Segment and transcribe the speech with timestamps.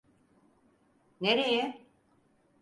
[1.21, 1.85] Nereye?